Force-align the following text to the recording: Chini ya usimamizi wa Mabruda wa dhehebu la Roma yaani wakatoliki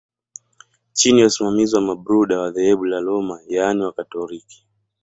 Chini 0.93 1.19
ya 1.21 1.27
usimamizi 1.27 1.75
wa 1.75 1.81
Mabruda 1.81 2.39
wa 2.39 2.51
dhehebu 2.51 2.85
la 2.85 2.99
Roma 2.99 3.39
yaani 3.47 3.81
wakatoliki 3.83 4.67